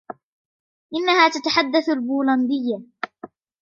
إنها 0.95 1.29
تتحدث 1.29 1.89
البولندية. 1.89 2.81